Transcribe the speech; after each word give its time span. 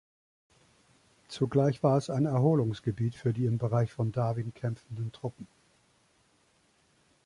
Zugleich 1.27 1.83
war 1.83 1.95
es 1.95 2.09
ein 2.09 2.25
Erholungsgebiet 2.25 3.13
für 3.13 3.33
die 3.33 3.45
im 3.45 3.59
Bereich 3.59 3.91
von 3.93 4.11
Darwin 4.11 4.51
kämpfenden 4.51 5.11
Truppen. 5.11 5.45